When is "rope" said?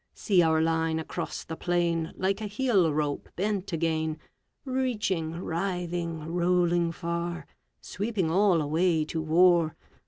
2.91-3.29